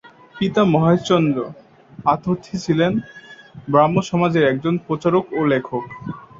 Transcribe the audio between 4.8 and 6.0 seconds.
প্রচারক ও লেখক।